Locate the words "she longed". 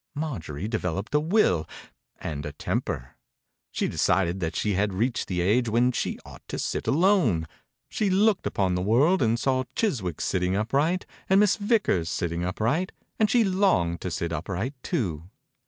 13.29-14.01